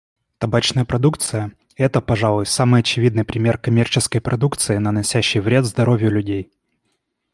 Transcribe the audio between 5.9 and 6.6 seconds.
людей.